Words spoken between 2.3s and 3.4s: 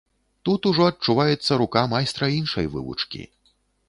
іншай вывучкі.